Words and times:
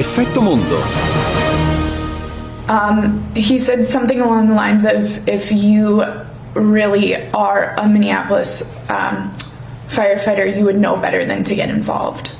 Effetto 0.00 0.40
Mondo. 0.40 0.80
Um, 2.72 3.34
he 3.34 3.58
said 3.58 3.84
something 3.84 4.18
along 4.18 4.48
the 4.48 4.54
lines 4.54 4.86
of 4.86 5.28
if 5.28 5.52
you 5.52 6.02
really 6.54 7.16
are 7.32 7.74
a 7.76 7.86
Minneapolis 7.86 8.62
um, 8.88 9.30
firefighter, 9.88 10.56
you 10.56 10.64
would 10.64 10.78
know 10.78 10.96
better 10.96 11.26
than 11.26 11.44
to 11.44 11.54
get 11.54 11.68
involved. 11.68 12.30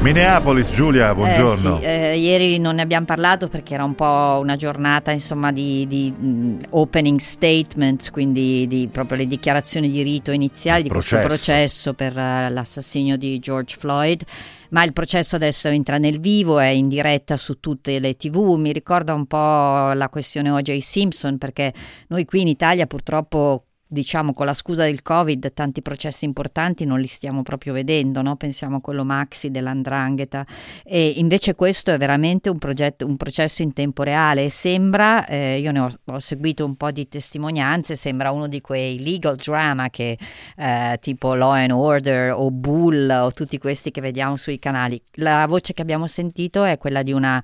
Minneapolis, 0.00 0.70
Giulia, 0.70 1.14
buongiorno. 1.14 1.78
Eh 1.78 1.80
sì, 1.80 1.84
eh, 1.84 2.18
ieri 2.18 2.58
non 2.58 2.76
ne 2.76 2.82
abbiamo 2.82 3.06
parlato 3.06 3.48
perché 3.48 3.74
era 3.74 3.84
un 3.84 3.94
po' 3.94 4.38
una 4.40 4.54
giornata 4.54 5.10
insomma, 5.10 5.50
di, 5.50 5.86
di 5.88 6.10
mh, 6.10 6.58
opening 6.70 7.18
statements, 7.18 8.10
quindi 8.10 8.66
di 8.68 8.88
proprio 8.90 9.18
le 9.18 9.26
dichiarazioni 9.26 9.90
di 9.90 10.02
rito 10.02 10.30
iniziali 10.30 10.84
di 10.84 10.88
questo 10.88 11.18
processo 11.18 11.94
per 11.94 12.12
uh, 12.12 12.52
l'assassinio 12.52 13.16
di 13.16 13.38
George 13.38 13.76
Floyd. 13.76 14.22
Ma 14.70 14.84
il 14.84 14.92
processo 14.92 15.36
adesso 15.36 15.68
entra 15.68 15.98
nel 15.98 16.20
vivo, 16.20 16.58
è 16.58 16.66
in 16.66 16.88
diretta 16.88 17.36
su 17.36 17.60
tutte 17.60 17.98
le 17.98 18.16
tv, 18.16 18.54
mi 18.58 18.72
ricorda 18.72 19.14
un 19.14 19.26
po' 19.26 19.92
la 19.92 20.08
questione 20.10 20.50
O.J. 20.50 20.78
Simpson 20.78 21.38
perché 21.38 21.72
noi 22.08 22.24
qui 22.24 22.42
in 22.42 22.48
Italia 22.48 22.86
purtroppo 22.86 23.64
diciamo 23.96 24.34
con 24.34 24.44
la 24.44 24.52
scusa 24.52 24.82
del 24.82 25.00
covid 25.00 25.54
tanti 25.54 25.80
processi 25.80 26.26
importanti 26.26 26.84
non 26.84 27.00
li 27.00 27.06
stiamo 27.06 27.42
proprio 27.42 27.72
vedendo 27.72 28.20
no? 28.20 28.36
pensiamo 28.36 28.76
a 28.76 28.80
quello 28.82 29.04
maxi 29.04 29.50
dell'andrangheta. 29.50 30.44
E 30.84 31.14
invece 31.16 31.54
questo 31.54 31.90
è 31.92 31.96
veramente 31.96 32.50
un, 32.50 32.58
progetto, 32.58 33.06
un 33.06 33.16
processo 33.16 33.62
in 33.62 33.72
tempo 33.72 34.02
reale. 34.02 34.44
E 34.44 34.50
sembra 34.50 35.26
eh, 35.26 35.58
io 35.58 35.72
ne 35.72 35.78
ho, 35.80 35.90
ho, 36.04 36.18
seguito 36.18 36.66
un 36.66 36.76
po' 36.76 36.90
di 36.90 37.08
testimonianze 37.08 37.96
sembra 37.96 38.30
uno 38.32 38.48
di 38.48 38.60
quei 38.60 39.02
legal 39.02 39.36
drama 39.36 39.88
che 39.88 40.18
eh, 40.56 40.98
tipo 41.00 41.34
Law 41.34 41.52
and 41.52 41.70
Order 41.70 42.32
o 42.32 42.50
Bull 42.50 43.08
o 43.08 43.32
tutti 43.32 43.56
questi 43.56 43.90
che 43.90 44.02
vediamo 44.02 44.36
sui 44.36 44.58
canali. 44.58 45.00
La 45.14 45.46
voce 45.46 45.72
che 45.72 45.80
abbiamo 45.80 46.06
sentito 46.06 46.64
è 46.64 46.76
quella 46.76 47.02
di 47.02 47.12
una 47.12 47.42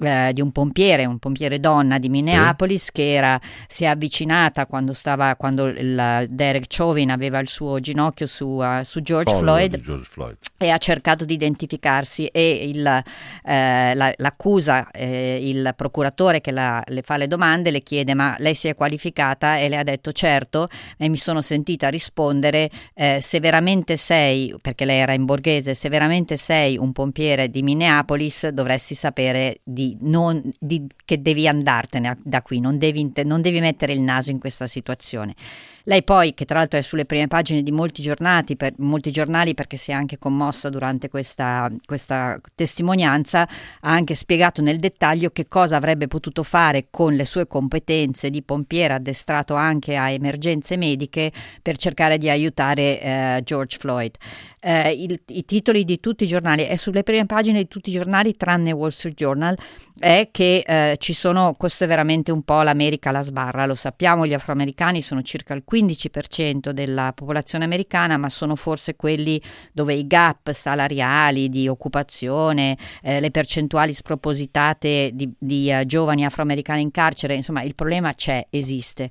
eh, 0.00 0.32
di 0.32 0.40
un 0.40 0.52
pompiere, 0.52 1.04
un 1.04 1.18
pompiere 1.18 1.60
donna 1.60 1.98
di 1.98 2.08
Minneapolis 2.08 2.84
sì. 2.84 2.92
che 2.92 3.12
era, 3.12 3.40
si 3.66 3.84
è 3.84 3.86
avvicinata 3.86 4.66
quando, 4.66 4.92
stava, 4.92 5.36
quando 5.36 5.66
il, 5.66 6.26
Derek 6.28 6.66
Chauvin 6.68 7.10
aveva 7.10 7.38
il 7.38 7.48
suo 7.48 7.80
ginocchio 7.80 8.26
su, 8.26 8.46
uh, 8.46 8.82
su 8.82 9.00
George, 9.02 9.34
Floyd, 9.36 9.80
George, 9.80 10.04
Floyd, 10.04 10.36
e 10.58 10.70
ha 10.70 10.78
cercato 10.78 11.24
di 11.24 11.34
identificarsi 11.34 12.26
e 12.26 12.68
il, 12.68 12.86
eh, 12.86 13.94
la, 13.94 14.12
l'accusa, 14.16 14.90
eh, 14.90 15.40
il 15.42 15.72
procuratore 15.76 16.40
che 16.40 16.50
la, 16.50 16.82
le 16.86 17.02
fa 17.02 17.16
le 17.16 17.26
domande 17.26 17.70
le 17.70 17.82
chiede 17.82 18.14
ma 18.14 18.34
lei 18.38 18.54
si 18.54 18.68
è 18.68 18.74
qualificata? 18.74 19.58
E 19.58 19.68
le 19.68 19.76
ha 19.76 19.82
detto 19.82 20.12
certo. 20.12 20.68
E 20.96 21.08
mi 21.08 21.16
sono 21.16 21.40
sentita 21.40 21.88
rispondere 21.88 22.70
eh, 22.94 23.18
se 23.20 23.40
veramente 23.40 23.96
sei, 23.96 24.54
perché 24.60 24.84
lei 24.84 24.98
era 24.98 25.12
in 25.12 25.24
borghese, 25.24 25.74
se 25.74 25.88
veramente 25.88 26.36
sei 26.36 26.76
un 26.76 26.92
pompiere 26.92 27.48
di 27.48 27.62
Minneapolis 27.62 28.48
dovresti 28.48 28.94
sapere 28.94 29.60
di 29.64 29.89
non, 30.00 30.42
di, 30.58 30.86
che 31.04 31.20
devi 31.20 31.46
andartene 31.46 32.18
da 32.22 32.42
qui, 32.42 32.60
non 32.60 32.78
devi, 32.78 33.12
non 33.24 33.40
devi 33.40 33.60
mettere 33.60 33.92
il 33.92 34.00
naso 34.00 34.30
in 34.30 34.38
questa 34.38 34.66
situazione. 34.66 35.34
Lei 35.90 36.04
poi, 36.04 36.34
che 36.34 36.44
tra 36.44 36.58
l'altro 36.58 36.78
è 36.78 36.82
sulle 36.82 37.04
prime 37.04 37.26
pagine 37.26 37.64
di 37.64 37.72
molti 37.72 38.00
giornali, 38.00 38.54
per, 38.54 38.74
molti 38.76 39.10
giornali 39.10 39.54
perché 39.54 39.76
si 39.76 39.90
è 39.90 39.94
anche 39.94 40.18
commossa 40.18 40.68
durante 40.68 41.08
questa, 41.08 41.68
questa, 41.84 42.40
testimonianza, 42.54 43.40
ha 43.40 43.90
anche 43.90 44.14
spiegato 44.14 44.62
nel 44.62 44.78
dettaglio 44.78 45.30
che 45.30 45.48
cosa 45.48 45.74
avrebbe 45.74 46.06
potuto 46.06 46.44
fare 46.44 46.86
con 46.90 47.14
le 47.14 47.24
sue 47.24 47.48
competenze 47.48 48.30
di 48.30 48.40
pompiere 48.44 48.94
addestrato 48.94 49.54
anche 49.54 49.96
a 49.96 50.10
emergenze 50.10 50.76
mediche 50.76 51.32
per 51.60 51.76
cercare 51.76 52.18
di 52.18 52.30
aiutare 52.30 53.00
eh, 53.00 53.40
George 53.42 53.76
Floyd. 53.76 54.14
Eh, 54.60 54.92
il, 54.92 55.20
I 55.26 55.44
titoli 55.44 55.84
di 55.84 55.98
tutti 55.98 56.22
i 56.22 56.28
giornali, 56.28 56.62
è 56.62 56.76
sulle 56.76 57.02
prime 57.02 57.26
pagine 57.26 57.58
di 57.58 57.66
tutti 57.66 57.90
i 57.90 57.94
giornali 57.94 58.36
tranne 58.36 58.70
Wall 58.70 58.90
Street 58.90 59.16
Journal, 59.16 59.58
è 59.98 60.28
che 60.30 60.62
eh, 60.64 60.96
ci 60.98 61.14
sono, 61.14 61.54
questo 61.54 61.82
è 61.82 61.86
veramente 61.88 62.30
un 62.30 62.42
po' 62.42 62.62
l'America 62.62 63.08
alla 63.08 63.22
sbarra, 63.22 63.66
lo 63.66 63.74
sappiamo, 63.74 64.24
gli 64.24 64.34
afroamericani 64.34 65.02
sono 65.02 65.22
circa 65.22 65.52
il 65.52 65.64
15% 65.68 65.79
della 66.72 67.12
popolazione 67.14 67.64
americana, 67.64 68.16
ma 68.16 68.28
sono 68.28 68.56
forse 68.56 68.96
quelli 68.96 69.40
dove 69.72 69.94
i 69.94 70.06
gap 70.06 70.52
salariali 70.52 71.48
di 71.48 71.68
occupazione, 71.68 72.76
eh, 73.02 73.20
le 73.20 73.30
percentuali 73.30 73.92
spropositate 73.92 75.10
di, 75.14 75.32
di 75.38 75.72
uh, 75.72 75.84
giovani 75.84 76.24
afroamericani 76.24 76.82
in 76.82 76.90
carcere, 76.90 77.34
insomma 77.34 77.62
il 77.62 77.74
problema 77.74 78.12
c'è, 78.12 78.46
esiste. 78.50 79.10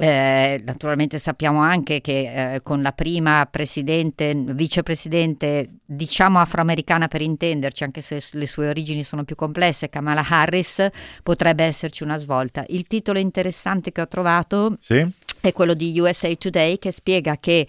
Eh, 0.00 0.62
naturalmente 0.64 1.18
sappiamo 1.18 1.60
anche 1.60 2.00
che 2.00 2.54
eh, 2.54 2.62
con 2.62 2.82
la 2.82 2.92
prima 2.92 3.46
presidente, 3.50 4.32
vicepresidente, 4.32 5.68
diciamo 5.84 6.38
afroamericana 6.38 7.08
per 7.08 7.20
intenderci, 7.20 7.82
anche 7.82 8.00
se 8.00 8.20
le 8.32 8.46
sue 8.46 8.68
origini 8.68 9.02
sono 9.02 9.24
più 9.24 9.34
complesse, 9.34 9.88
Kamala 9.88 10.24
Harris, 10.28 10.86
potrebbe 11.24 11.64
esserci 11.64 12.04
una 12.04 12.16
svolta. 12.16 12.64
Il 12.68 12.86
titolo 12.86 13.18
interessante 13.18 13.90
che 13.90 14.00
ho 14.00 14.06
trovato 14.06 14.76
sì? 14.80 15.04
È 15.48 15.52
quello 15.52 15.74
di 15.74 15.98
USA 15.98 16.34
Today 16.34 16.78
che 16.78 16.92
spiega 16.92 17.36
che 17.38 17.66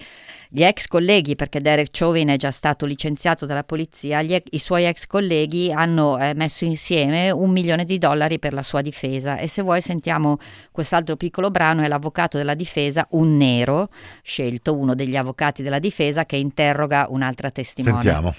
gli 0.50 0.64
ex 0.64 0.88
colleghi, 0.88 1.36
perché 1.36 1.62
Derek 1.62 1.90
Chauvin 1.92 2.30
è 2.30 2.38
già 2.38 2.52
stato 2.52 2.86
licenziato 2.86 3.46
dalla 3.46 3.64
polizia, 3.64 4.22
gli, 4.22 4.36
i 4.52 4.60
suoi 4.60 4.86
ex 4.86 5.06
colleghi 5.06 5.72
hanno 5.72 6.18
eh, 6.18 6.34
messo 6.34 6.66
insieme 6.66 7.30
un 7.30 7.52
milione 7.52 7.86
di 7.86 7.98
dollari 7.98 8.40
per 8.40 8.54
la 8.54 8.64
sua 8.64 8.82
difesa 8.82 9.38
e 9.38 9.48
se 9.48 9.62
vuoi 9.62 9.82
sentiamo 9.82 10.38
quest'altro 10.72 11.16
piccolo 11.16 11.52
brano, 11.52 11.84
è 11.84 11.88
l'avvocato 11.88 12.38
della 12.38 12.56
difesa, 12.56 13.08
un 13.12 13.38
nero, 13.38 13.90
scelto 14.24 14.76
uno 14.76 14.96
degli 14.96 15.16
avvocati 15.16 15.62
della 15.62 15.80
difesa 15.80 16.26
che 16.26 16.36
interroga 16.36 17.08
un'altra 17.10 17.52
testimone. 17.52 18.02
Sentiamo. 18.02 18.34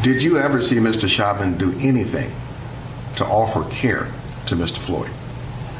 Did 0.00 0.22
you 0.22 0.36
ever 0.36 0.62
see 0.62 0.80
Mr. 0.80 1.06
Chauvin 1.06 1.56
do 1.56 1.72
anything 1.78 2.30
to 3.16 3.24
offer 3.24 3.64
care 3.68 4.08
to 4.46 4.56
Mr. 4.56 4.78
Floyd? 4.78 5.10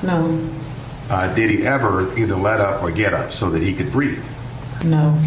No. 0.03 0.62
Uh, 1.11 1.33
did 1.35 1.51
he 1.51 1.67
ever 1.67 2.17
either 2.17 2.37
let 2.37 2.61
up 2.61 2.83
or 2.83 2.91
get 2.91 3.13
up 3.13 3.33
so 3.33 3.51
that 3.51 3.63
he 3.63 3.73
could 3.73 3.93
breathe? 3.93 4.25
No. 4.85 5.21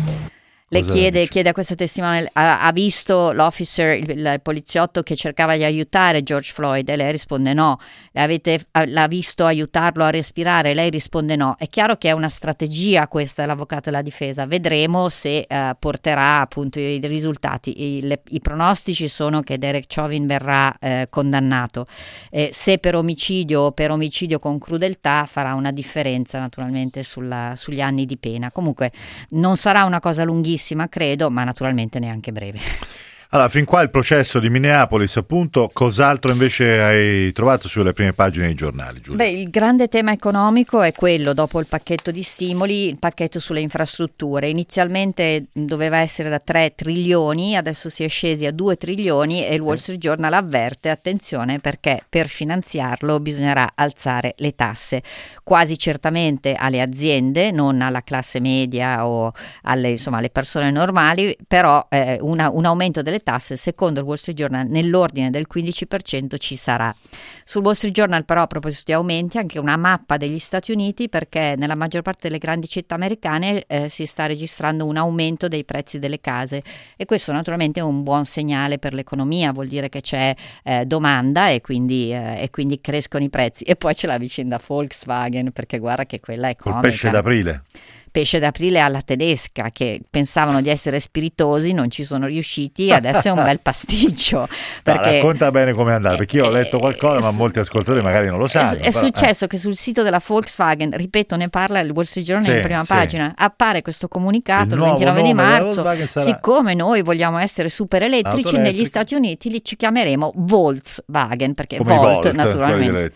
Le 0.69 0.81
chiede, 0.81 1.27
chiede, 1.27 1.49
a 1.49 1.53
questa 1.53 1.75
testimone, 1.75 2.27
ha, 2.33 2.61
ha 2.61 2.71
visto 2.71 3.31
l'officer, 3.33 3.99
il, 3.99 4.09
il, 4.09 4.39
poliziotto 4.41 5.03
che 5.03 5.15
cercava 5.15 5.55
di 5.55 5.63
aiutare 5.63 6.23
George 6.23 6.51
Floyd 6.51 6.89
e 6.89 6.95
lei 6.95 7.11
risponde 7.11 7.53
no. 7.53 7.77
Avete, 8.13 8.65
l'ha 8.87 9.05
visto 9.07 9.45
aiutarlo 9.45 10.03
a 10.03 10.09
respirare? 10.09 10.73
Lei 10.73 10.89
risponde 10.89 11.35
no. 11.35 11.55
È 11.59 11.69
chiaro 11.69 11.97
che 11.97 12.09
è 12.09 12.13
una 12.13 12.29
strategia 12.29 13.07
questa 13.07 13.43
dell'avvocato 13.43 13.91
della 13.91 14.01
difesa. 14.01 14.47
Vedremo 14.47 15.07
se 15.09 15.45
uh, 15.47 15.55
porterà 15.77 16.41
appunto 16.41 16.79
i, 16.79 16.99
risultati. 17.03 17.97
I, 17.97 18.01
le, 18.01 18.23
I, 18.29 18.39
pronostici 18.39 19.07
sono 19.07 19.41
che 19.41 19.59
Derek 19.59 19.85
Chauvin 19.85 20.25
verrà 20.25 20.75
uh, 20.79 21.03
condannato. 21.09 21.85
Eh, 22.31 22.49
se 22.51 22.79
per 22.79 22.95
omicidio 22.95 23.61
o 23.61 23.71
per 23.71 23.91
omicidio 23.91 24.39
con 24.39 24.57
crudeltà 24.57 25.27
farà 25.27 25.53
una 25.53 25.71
differenza 25.71 26.39
naturalmente 26.39 27.03
sulla, 27.03 27.53
sugli 27.55 27.81
anni 27.81 28.07
di 28.07 28.17
pena. 28.17 28.51
Comunque 28.51 28.91
non 29.29 29.57
sarà 29.57 29.83
una 29.83 29.99
cosa 29.99 30.23
lunghissima 30.23 30.53
credo, 30.87 31.29
ma 31.29 31.43
naturalmente 31.43 31.99
neanche 31.99 32.31
breve. 32.31 32.59
Allora, 33.29 33.49
fin 33.49 33.65
qua 33.65 33.81
il 33.81 33.89
processo 33.89 34.39
di 34.39 34.49
Minneapolis, 34.49 35.17
appunto, 35.17 35.69
cos'altro 35.73 36.31
invece 36.31 36.81
hai 36.81 37.31
trovato 37.33 37.67
sulle 37.67 37.91
prime 37.93 38.13
pagine 38.13 38.45
dei 38.45 38.55
giornali, 38.55 39.01
Giulia? 39.01 39.25
Beh, 39.25 39.31
il 39.31 39.49
grande 39.49 39.87
tema 39.89 40.11
economico 40.11 40.81
è 40.81 40.93
quello, 40.93 41.33
dopo 41.33 41.59
il 41.59 41.67
pacchetto 41.67 42.11
di 42.11 42.21
stimoli, 42.21 42.87
il 42.87 42.97
pacchetto 42.97 43.39
sulle 43.39 43.59
infrastrutture. 43.59 44.47
Inizialmente 44.47 45.47
doveva 45.51 45.97
essere 45.97 46.29
da 46.29 46.39
3 46.39 46.75
trilioni, 46.75 47.57
adesso 47.57 47.89
si 47.89 48.03
è 48.03 48.07
scesi 48.07 48.45
a 48.45 48.51
2 48.51 48.77
trilioni 48.77 49.45
e 49.45 49.55
il 49.55 49.61
Wall 49.61 49.75
Street 49.75 49.99
Journal 49.99 50.33
avverte, 50.33 50.89
attenzione, 50.89 51.59
perché 51.59 52.03
per 52.07 52.27
finanziarlo 52.27 53.19
bisognerà 53.19 53.71
alzare 53.75 54.35
le 54.37 54.55
tasse, 54.55 55.03
quasi 55.43 55.77
certamente 55.77 56.53
alle 56.53 56.79
aziende, 56.81 57.51
non 57.51 57.81
alla 57.81 58.01
classe 58.01 58.39
media 58.39 59.05
o 59.05 59.33
alle, 59.63 59.89
insomma, 59.89 60.19
alle 60.19 60.29
persone 60.29 60.71
normali, 60.71 61.35
però 61.47 61.85
eh, 61.89 62.17
una, 62.21 62.49
un 62.49 62.65
aumento 62.65 63.01
delle 63.01 63.19
tasse, 63.19 63.24
secondo 63.37 63.99
il 63.99 64.05
Wall 64.05 64.17
Street 64.17 64.37
Journal, 64.37 64.67
nell'ordine 64.67 65.29
del 65.29 65.47
15% 65.51 66.37
ci 66.37 66.55
sarà. 66.55 66.95
Sul 67.43 67.63
Wall 67.63 67.73
Street 67.73 67.93
Journal, 67.93 68.25
però, 68.25 68.43
a 68.43 68.47
proposito 68.47 68.83
di 68.85 68.93
aumenti, 68.93 69.37
anche 69.37 69.59
una 69.59 69.77
mappa 69.77 70.17
degli 70.17 70.37
Stati 70.39 70.71
Uniti, 70.71 71.09
perché 71.09 71.55
nella 71.57 71.75
maggior 71.75 72.01
parte 72.01 72.27
delle 72.27 72.37
grandi 72.37 72.67
città 72.67 72.95
americane 72.95 73.63
eh, 73.67 73.89
si 73.89 74.05
sta 74.05 74.25
registrando 74.25 74.85
un 74.85 74.97
aumento 74.97 75.47
dei 75.47 75.65
prezzi 75.65 75.99
delle 75.99 76.21
case 76.21 76.61
e 76.95 77.05
questo 77.05 77.31
naturalmente 77.31 77.79
è 77.79 77.83
un 77.83 78.03
buon 78.03 78.25
segnale 78.25 78.77
per 78.77 78.93
l'economia, 78.93 79.51
vuol 79.51 79.67
dire 79.67 79.89
che 79.89 80.01
c'è 80.01 80.35
eh, 80.63 80.85
domanda 80.85 81.49
e 81.49 81.61
quindi, 81.61 82.13
eh, 82.13 82.41
e 82.41 82.49
quindi, 82.49 82.79
crescono 82.79 83.23
i 83.23 83.29
prezzi. 83.29 83.63
E 83.63 83.75
poi 83.75 83.93
c'è 83.93 84.07
la 84.07 84.17
vicenda 84.17 84.59
Volkswagen, 84.65 85.51
perché 85.51 85.79
guarda 85.79 86.05
che 86.05 86.19
quella 86.19 86.49
è 86.49 86.55
comica. 86.55 86.81
Col 86.81 86.89
pesce 86.89 87.09
d'aprile 87.09 87.63
pesce 88.15 88.39
d'aprile 88.39 88.79
alla 88.79 89.01
tedesca 89.01 89.71
che 89.73 89.99
pensavano 90.09 90.61
di 90.61 90.69
essere 90.69 91.01
spiritosi, 91.01 91.73
non 91.73 91.89
ci 91.91 92.05
sono 92.05 92.27
riusciti, 92.27 92.89
adesso 92.93 93.27
è 93.27 93.31
un 93.31 93.43
bel 93.43 93.59
pasticcio. 93.59 94.47
Perché, 94.83 95.09
no, 95.09 95.15
racconta 95.15 95.51
bene 95.51 95.73
come 95.73 95.91
è 95.91 95.95
andato, 95.95 96.15
perché 96.15 96.37
io 96.37 96.45
ho 96.45 96.49
letto 96.49 96.79
qualcosa, 96.79 97.19
ma 97.19 97.35
molti 97.35 97.59
ascoltatori 97.59 98.01
magari 98.01 98.27
non 98.27 98.37
lo 98.37 98.47
sanno. 98.47 98.77
È, 98.77 98.89
però, 98.89 98.91
successo 98.91 99.45
eh. 99.45 99.47
che 99.49 99.57
sul 99.57 99.75
sito 99.75 100.01
della 100.01 100.21
Volkswagen, 100.25 100.95
ripeto, 100.95 101.35
ne 101.35 101.49
parla 101.49 101.81
il 101.81 101.91
Wall 101.91 102.05
Street 102.05 102.25
Journal 102.25 102.45
sì, 102.45 102.55
in 102.55 102.61
prima 102.61 102.83
sì. 102.83 102.87
pagina, 102.87 103.33
appare 103.35 103.81
questo 103.81 104.07
comunicato 104.07 104.75
il, 104.75 104.81
il 104.81 104.87
29 104.87 105.21
di 105.21 105.33
marzo, 105.33 105.85
siccome 106.05 106.73
noi 106.73 107.01
vogliamo 107.01 107.37
essere 107.37 107.67
super 107.67 108.01
elettrici, 108.01 108.55
negli 108.55 108.85
Stati 108.85 109.13
Uniti 109.13 109.49
li 109.49 109.61
ci 109.61 109.75
chiameremo 109.75 110.31
Volkswagen, 110.35 111.53
perché 111.53 111.79
come 111.79 111.95
Volt, 111.95 112.13
Volt 112.13 112.31
naturalmente. 112.31 113.11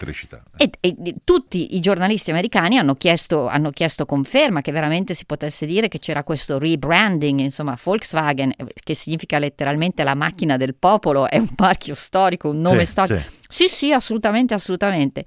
E, 0.57 0.69
e, 0.81 0.95
e, 1.05 1.15
tutti 1.23 1.77
i 1.77 1.79
giornalisti 1.79 2.31
americani 2.31 2.77
hanno 2.77 2.95
chiesto, 2.95 3.47
hanno 3.47 3.69
chiesto 3.69 4.05
conferma 4.05 4.59
che 4.59 4.73
veramente 4.73 4.87
si 5.13 5.25
potesse 5.25 5.65
dire 5.65 5.87
che 5.87 5.99
c'era 5.99 6.23
questo 6.23 6.57
rebranding, 6.57 7.39
insomma 7.39 7.77
Volkswagen, 7.81 8.53
che 8.83 8.95
significa 8.95 9.39
letteralmente 9.39 10.03
la 10.03 10.15
macchina 10.15 10.57
del 10.57 10.75
popolo, 10.75 11.27
è 11.27 11.37
un 11.37 11.49
marchio 11.57 11.95
storico, 11.95 12.49
un 12.49 12.59
nome 12.59 12.85
sì, 12.85 12.91
storico. 12.91 13.19
Sì. 13.19 13.67
sì, 13.67 13.67
sì, 13.67 13.91
assolutamente, 13.93 14.53
assolutamente 14.53 15.25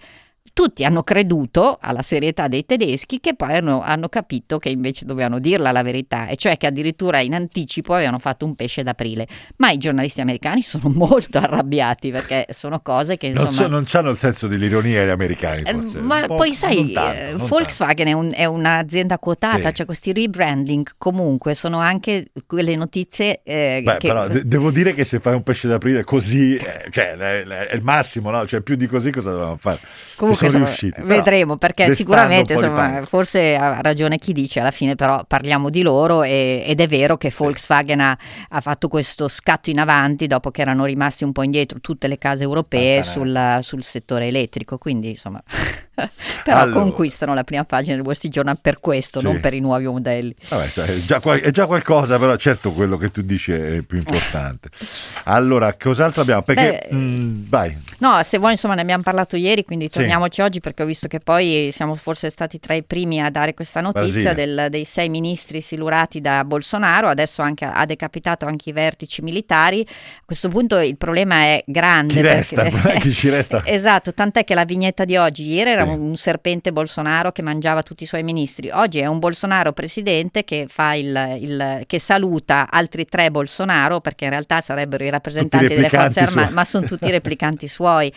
tutti 0.52 0.84
hanno 0.84 1.02
creduto 1.02 1.78
alla 1.80 2.02
serietà 2.02 2.46
dei 2.48 2.66
tedeschi 2.66 3.20
che 3.20 3.34
poi 3.34 3.56
hanno, 3.56 3.80
hanno, 3.80 4.08
capito 4.08 4.58
che 4.58 4.68
invece 4.68 5.04
dovevano 5.06 5.38
dirla 5.38 5.72
la 5.72 5.82
verità, 5.82 6.26
e 6.26 6.36
cioè 6.36 6.56
che 6.56 6.66
addirittura 6.66 7.20
in 7.20 7.34
anticipo 7.34 7.94
avevano 7.94 8.18
fatto 8.18 8.44
un 8.44 8.54
pesce 8.54 8.82
d'aprile. 8.82 9.26
Ma 9.56 9.70
i 9.70 9.78
giornalisti 9.78 10.20
americani 10.20 10.62
sono 10.62 10.90
molto 10.94 11.38
arrabbiati 11.38 12.10
perché 12.10 12.46
sono 12.50 12.80
cose 12.80 13.16
che 13.16 13.28
insomma... 13.28 13.48
Non, 13.48 13.54
so, 13.56 13.66
non 13.66 13.86
hanno 13.92 14.10
il 14.10 14.16
senso 14.16 14.46
dell'ironia 14.46 15.04
gli 15.04 15.08
americani 15.08 15.62
forse. 15.64 15.98
Eh, 15.98 16.02
ma 16.02 16.20
poi 16.26 16.54
sai, 16.54 16.92
tanto, 16.92 17.46
Volkswagen 17.46 18.06
è, 18.08 18.12
un, 18.12 18.32
è, 18.34 18.44
un'azienda 18.44 19.18
quotata, 19.18 19.68
sì. 19.68 19.74
cioè 19.74 19.86
questi 19.86 20.12
rebranding 20.12 20.86
comunque 20.98 21.54
sono 21.54 21.78
anche 21.78 22.26
quelle 22.46 22.76
notizie... 22.76 23.40
Eh, 23.42 23.80
Beh, 23.82 23.96
che... 23.96 24.08
però 24.08 24.28
de- 24.28 24.46
devo 24.46 24.70
dire 24.70 24.92
che 24.92 25.04
se 25.04 25.20
fai 25.20 25.34
un 25.34 25.42
pesce 25.42 25.68
d'aprile 25.68 26.04
così, 26.04 26.56
eh, 26.56 26.88
cioè 26.90 27.16
è, 27.16 27.42
è, 27.44 27.74
il 27.74 27.82
massimo, 27.82 28.30
no? 28.30 28.46
Cioè 28.46 28.60
più 28.60 28.76
di 28.76 28.86
così 28.86 29.10
cosa 29.10 29.30
dovevano 29.30 29.56
fare? 29.56 29.80
Comunque 30.16 30.41
sono 30.48 30.64
riusciti. 30.64 31.00
Vedremo 31.02 31.56
perché 31.56 31.94
sicuramente 31.94 32.54
insomma, 32.54 33.02
forse 33.04 33.56
ha 33.56 33.80
ragione 33.80 34.18
chi 34.18 34.32
dice 34.32 34.60
alla 34.60 34.70
fine 34.70 34.94
però 34.94 35.24
parliamo 35.26 35.70
di 35.70 35.82
loro 35.82 36.22
e, 36.22 36.64
ed 36.66 36.80
è 36.80 36.88
vero 36.88 37.16
che 37.16 37.32
Volkswagen 37.36 38.00
ha, 38.00 38.16
ha, 38.48 38.60
fatto 38.60 38.88
questo 38.88 39.28
scatto 39.28 39.70
in 39.70 39.78
avanti 39.78 40.26
dopo 40.26 40.50
che 40.50 40.62
erano 40.62 40.84
rimasti 40.84 41.24
un 41.24 41.32
po' 41.32 41.42
indietro 41.42 41.80
tutte 41.80 42.08
le 42.08 42.18
case 42.18 42.42
europee 42.42 43.02
sul, 43.02 43.58
sul, 43.62 43.82
settore 43.82 44.28
elettrico 44.28 44.78
quindi 44.78 45.10
insomma 45.10 45.42
però 46.44 46.58
allora. 46.58 46.80
conquistano 46.80 47.34
la 47.34 47.44
prima 47.44 47.64
pagina 47.64 47.96
del 47.96 48.04
Wall 48.04 48.14
Street 48.14 48.34
Journal 48.34 48.58
per 48.60 48.80
questo 48.80 49.20
sì. 49.20 49.26
non 49.26 49.40
per 49.40 49.54
i 49.54 49.60
nuovi 49.60 49.86
modelli 49.86 50.34
Vabbè, 50.48 50.68
cioè, 50.68 50.86
è, 50.86 50.98
già, 51.00 51.20
è, 51.20 51.50
già, 51.50 51.66
qualcosa 51.66 52.18
però 52.18 52.36
certo 52.36 52.72
quello 52.72 52.96
che 52.96 53.10
tu 53.10 53.22
dici 53.22 53.52
è 53.52 53.82
più 53.82 53.98
importante 53.98 54.70
allora 55.24 55.74
cos'altro 55.74 56.22
abbiamo 56.22 56.42
perché 56.42 56.86
Beh, 56.90 56.96
mh, 56.96 57.48
vai 57.48 57.76
no 57.98 58.22
se 58.22 58.38
vuoi 58.38 58.52
insomma 58.52 58.74
ne 58.74 58.80
abbiamo 58.80 59.02
parlato 59.02 59.36
ieri 59.36 59.64
quindi 59.64 59.88
torniamoci 59.88 60.36
sì. 60.36 60.40
oggi 60.40 60.60
perché 60.60 60.82
ho 60.82 60.86
visto 60.86 61.08
che 61.08 61.20
poi 61.20 61.70
siamo 61.72 61.94
forse 61.94 62.30
stati 62.30 62.58
tra 62.58 62.74
i 62.74 62.82
primi 62.82 63.20
a 63.20 63.30
dare 63.30 63.54
questa 63.54 63.80
notizia 63.80 64.32
del, 64.32 64.66
dei 64.70 64.84
sei 64.84 65.08
ministri 65.08 65.60
silurati 65.60 66.20
da 66.20 66.44
Bolsonaro, 66.44 67.08
adesso 67.08 67.42
anche, 67.42 67.64
ha 67.64 67.84
decapitato 67.84 68.46
anche 68.46 68.70
i 68.70 68.72
vertici 68.72 69.22
militari. 69.22 69.80
A 69.80 70.22
questo 70.24 70.48
punto 70.48 70.78
il 70.78 70.96
problema 70.96 71.36
è 71.42 71.62
grande. 71.66 72.14
Chi, 72.14 72.20
perché, 72.20 72.56
resta, 72.56 72.90
chi 72.98 73.12
ci 73.12 73.28
resta? 73.28 73.62
esatto, 73.64 74.12
tant'è 74.12 74.44
che 74.44 74.54
la 74.54 74.64
vignetta 74.64 75.04
di 75.04 75.16
oggi, 75.16 75.52
ieri 75.52 75.70
era 75.70 75.81
sì. 75.84 75.98
un 75.98 76.16
serpente 76.16 76.72
Bolsonaro 76.72 77.32
che 77.32 77.42
mangiava 77.42 77.82
tutti 77.82 78.02
i 78.02 78.06
suoi 78.06 78.22
ministri, 78.22 78.70
oggi 78.70 78.98
è 78.98 79.06
un 79.06 79.18
Bolsonaro 79.18 79.72
presidente 79.72 80.44
che, 80.44 80.66
fa 80.68 80.94
il, 80.94 81.38
il, 81.40 81.82
che 81.86 81.98
saluta 81.98 82.68
altri 82.70 83.04
tre 83.06 83.30
Bolsonaro, 83.30 84.00
perché 84.00 84.24
in 84.24 84.30
realtà 84.30 84.60
sarebbero 84.60 85.04
i 85.04 85.10
rappresentanti 85.10 85.74
delle 85.74 85.88
forze 85.88 86.20
armate, 86.20 86.52
ma 86.52 86.64
sono 86.64 86.86
tutti 86.86 87.10
replicanti 87.10 87.68
suoi. 87.68 88.12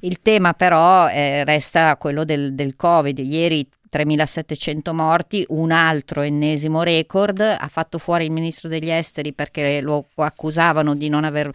Il 0.00 0.20
tema 0.22 0.52
però 0.52 1.08
eh, 1.08 1.44
resta 1.44 1.96
quello 1.96 2.24
del, 2.24 2.54
del 2.54 2.76
Covid. 2.76 3.18
Ieri 3.18 3.68
3.700 3.90 4.92
morti, 4.92 5.44
un 5.48 5.70
altro 5.70 6.22
ennesimo 6.22 6.82
record, 6.82 7.40
ha 7.40 7.68
fatto 7.68 7.98
fuori 7.98 8.24
il 8.24 8.30
ministro 8.30 8.68
degli 8.68 8.90
esteri 8.90 9.32
perché 9.32 9.80
lo 9.80 10.06
accusavano 10.14 10.94
di 10.94 11.08
non, 11.08 11.24
aver, 11.24 11.50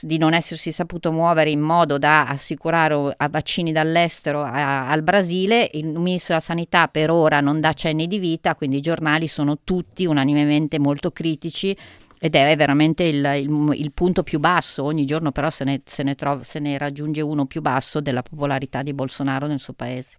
di 0.00 0.18
non 0.18 0.34
essersi 0.34 0.72
saputo 0.72 1.12
muovere 1.12 1.50
in 1.50 1.60
modo 1.60 1.98
da 1.98 2.26
assicurare 2.26 3.14
a 3.16 3.28
vaccini 3.28 3.72
dall'estero 3.72 4.42
a, 4.42 4.88
al 4.88 5.02
Brasile, 5.02 5.70
il 5.74 5.88
ministro 5.88 6.34
della 6.34 6.40
sanità 6.40 6.88
per 6.88 7.10
ora 7.10 7.40
non 7.40 7.60
dà 7.60 7.72
cenni 7.72 8.06
di 8.06 8.18
vita, 8.18 8.54
quindi 8.54 8.78
i 8.78 8.82
giornali 8.82 9.26
sono 9.26 9.58
tutti 9.62 10.04
unanimemente 10.06 10.78
molto 10.78 11.10
critici 11.10 11.76
ed 12.18 12.34
è 12.34 12.56
veramente 12.56 13.04
il, 13.04 13.24
il, 13.36 13.70
il, 13.74 13.92
punto 13.92 14.22
più 14.22 14.38
basso, 14.38 14.84
ogni 14.84 15.04
giorno 15.04 15.32
però 15.32 15.50
se 15.50 15.64
ne, 15.64 15.82
se, 15.84 16.02
ne 16.02 16.14
trova, 16.14 16.42
se 16.42 16.58
ne 16.58 16.78
raggiunge 16.78 17.20
uno 17.20 17.46
più 17.46 17.60
basso 17.60 18.00
della 18.00 18.22
popolarità 18.22 18.82
di 18.82 18.94
Bolsonaro 18.94 19.46
nel 19.46 19.60
suo 19.60 19.74
paese. 19.74 20.18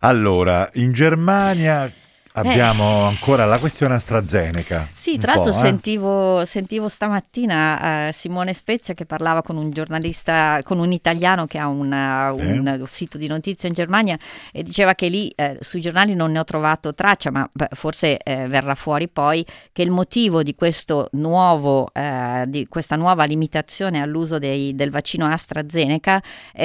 Allora, 0.00 0.68
in 0.74 0.92
Germania 0.92 1.90
Abbiamo 2.38 2.84
eh. 2.84 3.08
ancora 3.08 3.44
la 3.46 3.58
questione 3.58 3.94
AstraZeneca. 3.94 4.88
Sì, 4.92 5.18
tra 5.18 5.34
l'altro 5.34 5.50
eh? 5.50 5.54
sentivo, 5.54 6.44
sentivo, 6.44 6.88
stamattina 6.88 8.08
eh, 8.08 8.12
Simone 8.12 8.52
Spezia 8.52 8.94
che 8.94 9.06
parlava 9.06 9.42
con 9.42 9.56
un 9.56 9.70
giornalista, 9.70 10.60
con 10.62 10.78
un 10.78 10.92
italiano 10.92 11.46
che 11.46 11.58
ha 11.58 11.66
una, 11.66 12.32
un 12.32 12.84
sito 12.86 13.18
di 13.18 13.26
notizie 13.26 13.68
in 13.68 13.74
Germania 13.74 14.16
e 14.52 14.62
diceva 14.62 14.94
che 14.94 15.08
lì 15.08 15.32
eh, 15.34 15.58
sui 15.60 15.80
giornali 15.80 16.14
non 16.14 16.30
ne 16.30 16.38
ho 16.38 16.44
trovato 16.44 16.94
traccia, 16.94 17.30
ma 17.30 17.48
beh, 17.52 17.68
forse 17.72 18.18
eh, 18.18 18.46
verrà 18.46 18.74
fuori 18.76 19.08
poi 19.08 19.44
che 19.72 19.82
il 19.82 19.90
motivo 19.90 20.42
di, 20.42 20.54
questo 20.54 21.08
nuovo, 21.12 21.90
eh, 21.92 22.44
di 22.46 22.66
questa 22.68 22.94
nuova 22.94 23.24
limitazione 23.24 24.00
all'uso 24.00 24.38
dei, 24.38 24.74
del 24.74 24.90
vaccino 24.90 25.26
AstraZeneca 25.26 26.22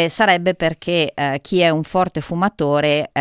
sarebbe 0.08 0.56
perché 0.56 1.14
chi 1.42 1.60
è 1.60 1.70
un 1.70 1.84
forte 1.84 2.22
fumatore, 2.22 3.12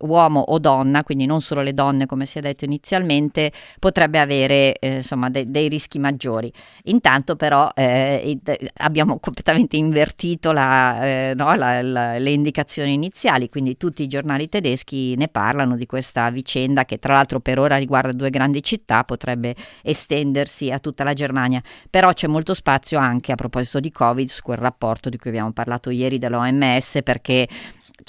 uomo 0.00 0.40
o 0.40 0.58
donna, 0.58 1.02
quindi 1.02 1.26
non 1.26 1.40
solo 1.40 1.62
le 1.62 1.74
donne, 1.74 1.99
come 2.06 2.26
si 2.26 2.38
è 2.38 2.40
detto 2.40 2.64
inizialmente, 2.64 3.52
potrebbe 3.78 4.18
avere 4.18 4.74
eh, 4.78 4.96
insomma, 4.96 5.28
de- 5.30 5.50
dei 5.50 5.68
rischi 5.68 5.98
maggiori. 5.98 6.52
Intanto 6.84 7.36
però 7.36 7.70
eh, 7.74 8.38
abbiamo 8.78 9.18
completamente 9.18 9.76
invertito 9.76 10.52
la, 10.52 11.02
eh, 11.02 11.34
no, 11.36 11.54
la, 11.54 11.82
la, 11.82 12.18
le 12.18 12.30
indicazioni 12.30 12.92
iniziali, 12.92 13.48
quindi 13.48 13.76
tutti 13.76 14.02
i 14.02 14.06
giornali 14.06 14.48
tedeschi 14.48 15.14
ne 15.16 15.28
parlano 15.28 15.76
di 15.76 15.86
questa 15.86 16.30
vicenda 16.30 16.84
che 16.84 16.98
tra 16.98 17.14
l'altro 17.14 17.40
per 17.40 17.58
ora 17.58 17.76
riguarda 17.76 18.12
due 18.12 18.30
grandi 18.30 18.62
città, 18.62 19.04
potrebbe 19.04 19.54
estendersi 19.82 20.70
a 20.70 20.78
tutta 20.78 21.04
la 21.04 21.12
Germania, 21.12 21.62
però 21.88 22.12
c'è 22.12 22.26
molto 22.26 22.54
spazio 22.54 22.98
anche 22.98 23.32
a 23.32 23.34
proposito 23.34 23.80
di 23.80 23.90
Covid 23.90 24.28
su 24.28 24.42
quel 24.42 24.58
rapporto 24.58 25.08
di 25.08 25.18
cui 25.18 25.30
abbiamo 25.30 25.52
parlato 25.52 25.90
ieri 25.90 26.18
dell'OMS 26.18 27.00
perché 27.02 27.48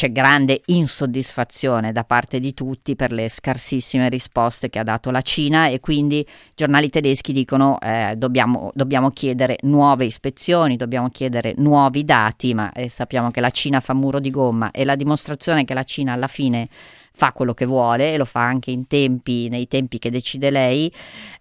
c'è 0.01 0.11
grande 0.11 0.63
insoddisfazione 0.65 1.91
da 1.91 2.03
parte 2.03 2.39
di 2.39 2.55
tutti 2.55 2.95
per 2.95 3.11
le 3.11 3.29
scarsissime 3.29 4.09
risposte 4.09 4.67
che 4.67 4.79
ha 4.79 4.83
dato 4.83 5.11
la 5.11 5.21
Cina 5.21 5.67
e 5.67 5.79
quindi 5.79 6.17
i 6.21 6.27
giornali 6.55 6.89
tedeschi 6.89 7.31
dicono 7.31 7.79
eh, 7.79 8.15
dobbiamo, 8.17 8.71
dobbiamo, 8.73 9.11
chiedere 9.11 9.57
nuove 9.61 10.05
ispezioni, 10.05 10.75
dobbiamo 10.75 11.09
chiedere 11.09 11.53
nuovi 11.57 12.03
dati, 12.03 12.55
ma 12.55 12.71
eh, 12.71 12.89
sappiamo 12.89 13.29
che 13.29 13.41
la 13.41 13.51
Cina 13.51 13.79
fa 13.79 13.93
muro 13.93 14.19
di 14.19 14.31
gomma 14.31 14.71
e 14.71 14.85
la 14.85 14.95
dimostrazione 14.95 15.65
che 15.65 15.75
la 15.75 15.83
Cina 15.83 16.13
alla 16.13 16.25
fine 16.25 16.67
fa 17.13 17.33
quello 17.33 17.53
che 17.53 17.65
vuole 17.65 18.13
e 18.13 18.17
lo 18.17 18.25
fa 18.25 18.41
anche 18.41 18.71
in 18.71 18.87
tempi, 18.87 19.47
nei 19.49 19.67
tempi 19.67 19.99
che 19.99 20.09
decide 20.09 20.49
lei. 20.49 20.91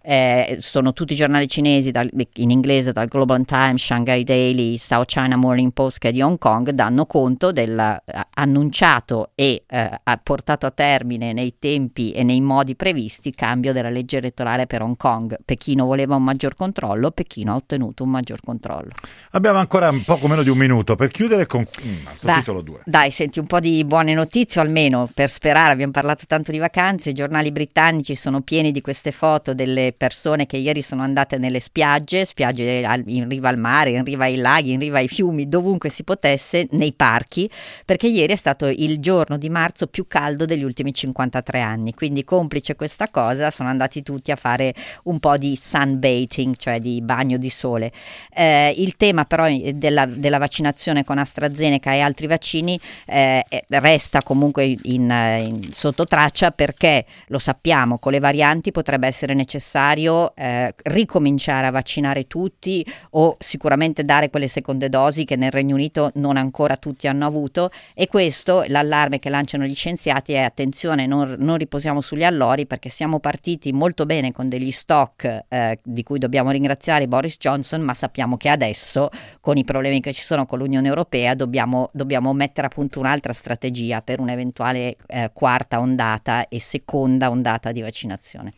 Eh, 0.03 0.57
sono 0.59 0.93
tutti 0.93 1.13
i 1.13 1.15
giornali 1.15 1.47
cinesi 1.47 1.91
dal, 1.91 2.09
in 2.35 2.51
inglese 2.51 2.91
dal 2.91 3.07
Global 3.07 3.43
Times, 3.45 3.81
Shanghai 3.81 4.23
Daily, 4.23 4.77
South 4.77 5.07
China 5.07 5.35
Morning 5.37 5.71
Post 5.71 5.99
che 5.99 6.11
di 6.11 6.21
Hong 6.21 6.37
Kong 6.37 6.71
danno 6.71 7.05
conto 7.05 7.51
dell'annunciato 7.51 9.31
eh, 9.35 9.63
e 9.67 9.99
eh, 10.03 10.19
portato 10.23 10.65
a 10.65 10.71
termine 10.71 11.33
nei 11.33 11.55
tempi 11.57 12.11
e 12.11 12.23
nei 12.23 12.41
modi 12.41 12.75
previsti 12.75 13.31
cambio 13.31 13.73
della 13.73 13.89
legge 13.89 14.17
elettorale 14.17 14.67
per 14.67 14.81
Hong 14.81 14.97
Kong. 14.97 15.37
Pechino 15.43 15.85
voleva 15.85 16.15
un 16.15 16.23
maggior 16.23 16.55
controllo, 16.55 17.11
Pechino 17.11 17.53
ha 17.53 17.55
ottenuto 17.55 18.03
un 18.03 18.09
maggior 18.09 18.39
controllo. 18.41 18.91
Abbiamo 19.31 19.59
ancora 19.59 19.89
un 19.89 20.03
poco 20.03 20.27
meno 20.27 20.43
di 20.43 20.49
un 20.49 20.57
minuto 20.57 20.95
per 20.95 21.09
chiudere 21.09 21.45
con 21.45 21.61
mm, 21.61 21.95
Beh, 22.21 22.33
titolo 22.35 22.61
2. 22.61 22.81
Dai, 22.85 23.09
senti 23.09 23.39
un 23.39 23.47
po' 23.47 23.59
di 23.59 23.83
buone 23.83 24.13
notizie, 24.13 24.61
almeno 24.61 25.09
per 25.13 25.29
sperare 25.29 25.60
abbiamo 25.69 25.91
parlato 25.91 26.25
tanto 26.27 26.51
di 26.51 26.57
vacanze, 26.57 27.11
i 27.11 27.13
giornali 27.13 27.51
britannici 27.51 28.15
sono 28.15 28.41
pieni 28.41 28.71
di 28.71 28.81
queste 28.81 29.11
foto 29.11 29.53
delle 29.53 29.93
persone 29.95 30.45
che 30.45 30.57
ieri 30.57 30.81
sono 30.81 31.03
andate 31.03 31.37
nelle 31.37 31.59
spiagge, 31.59 32.25
spiagge 32.25 32.83
in 33.05 33.29
riva 33.29 33.49
al 33.49 33.57
mare, 33.57 33.91
in 33.91 34.03
riva 34.03 34.23
ai 34.23 34.37
laghi, 34.37 34.71
in 34.71 34.79
riva 34.79 34.97
ai 34.97 35.07
fiumi, 35.07 35.47
dovunque 35.47 35.89
si 35.89 36.03
potesse, 36.03 36.67
nei 36.71 36.93
parchi, 36.93 37.49
perché 37.85 38.07
ieri 38.07 38.33
è 38.33 38.35
stato 38.35 38.67
il 38.67 38.99
giorno 38.99 39.37
di 39.37 39.49
marzo 39.49 39.87
più 39.87 40.07
caldo 40.07 40.45
degli 40.45 40.63
ultimi 40.63 40.93
53 40.93 41.59
anni, 41.59 41.93
quindi 41.93 42.23
complice 42.23 42.75
questa 42.75 43.09
cosa 43.09 43.51
sono 43.51 43.69
andati 43.69 44.01
tutti 44.03 44.31
a 44.31 44.35
fare 44.35 44.73
un 45.03 45.19
po' 45.19 45.37
di 45.37 45.55
sunbathing, 45.55 46.55
cioè 46.55 46.79
di 46.79 47.01
bagno 47.01 47.37
di 47.37 47.49
sole. 47.49 47.91
Eh, 48.33 48.73
il 48.77 48.95
tema 48.95 49.25
però 49.25 49.47
della, 49.73 50.05
della, 50.05 50.37
vaccinazione 50.37 51.03
con 51.03 51.17
AstraZeneca 51.17 51.93
e 51.93 51.99
altri 51.99 52.27
vaccini 52.27 52.79
eh, 53.05 53.45
resta 53.67 54.23
comunque 54.23 54.75
in, 54.83 55.39
in 55.39 55.50
in, 55.51 55.71
sotto 55.71 56.05
traccia 56.05 56.51
perché 56.51 57.05
lo 57.27 57.39
sappiamo, 57.39 57.99
con 57.99 58.11
le 58.11 58.19
varianti 58.19 58.71
potrebbe 58.71 59.07
essere 59.07 59.33
necessario 59.33 60.35
eh, 60.35 60.73
ricominciare 60.83 61.67
a 61.67 61.71
vaccinare 61.71 62.27
tutti 62.27 62.85
o 63.11 63.35
sicuramente 63.39 64.03
dare 64.03 64.29
quelle 64.29 64.47
seconde 64.47 64.89
dosi 64.89 65.25
che 65.25 65.35
nel 65.35 65.51
Regno 65.51 65.75
Unito 65.75 66.11
non 66.15 66.37
ancora 66.37 66.77
tutti 66.77 67.07
hanno 67.07 67.25
avuto. 67.25 67.69
E 67.93 68.07
questo, 68.07 68.63
l'allarme 68.67 69.19
che 69.19 69.29
lanciano 69.29 69.65
gli 69.65 69.75
scienziati 69.75 70.33
è 70.33 70.39
attenzione, 70.39 71.05
non, 71.05 71.35
non 71.37 71.57
riposiamo 71.57 72.01
sugli 72.01 72.23
allori 72.23 72.65
perché 72.65 72.89
siamo 72.89 73.19
partiti 73.19 73.71
molto 73.71 74.05
bene 74.05 74.31
con 74.31 74.49
degli 74.49 74.71
stock 74.71 75.45
eh, 75.47 75.79
di 75.83 76.03
cui 76.03 76.19
dobbiamo 76.19 76.51
ringraziare 76.51 77.07
Boris 77.07 77.37
Johnson, 77.37 77.81
ma 77.81 77.93
sappiamo 77.93 78.37
che 78.37 78.49
adesso 78.49 79.09
con 79.39 79.57
i 79.57 79.63
problemi 79.63 80.01
che 80.01 80.13
ci 80.13 80.21
sono 80.21 80.45
con 80.45 80.59
l'Unione 80.59 80.87
Europea 80.87 81.35
dobbiamo, 81.35 81.89
dobbiamo 81.93 82.33
mettere 82.33 82.67
a 82.67 82.69
punto 82.69 82.99
un'altra 82.99 83.33
strategia 83.33 84.01
per 84.01 84.19
un'eventuale 84.19 84.95
eh, 85.07 85.31
quarta 85.41 85.79
ondata 85.79 86.47
e 86.49 86.59
seconda 86.59 87.31
ondata 87.31 87.71
di 87.71 87.81
vaccinazione. 87.81 88.51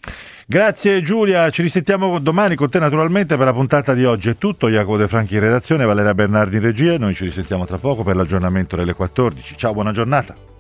Grazie 0.46 1.02
Giulia, 1.02 1.50
ci 1.50 1.62
risentiamo 1.62 2.20
domani 2.20 2.56
con 2.56 2.70
te 2.70 2.78
naturalmente 2.78 3.38
per 3.38 3.46
la 3.46 3.54
puntata 3.54 3.94
di 3.94 4.04
oggi. 4.04 4.32
È 4.32 4.38
tutto, 4.38 4.68
Jacopo 4.68 4.98
De 4.98 5.08
Franchi 5.08 5.36
in 5.36 5.40
redazione, 5.40 5.86
Valeria 5.86 6.14
Bernardi 6.14 6.58
in 6.58 6.62
regia, 6.62 6.98
noi 6.98 7.16
ci 7.16 7.24
risentiamo 7.24 7.66
tra 7.66 7.78
poco 7.78 8.04
per 8.04 8.18
l'aggiornamento 8.18 8.76
delle 8.76 8.96
14. 8.96 9.56
Ciao, 9.56 9.72
buona 9.72 9.94
giornata. 9.94 10.53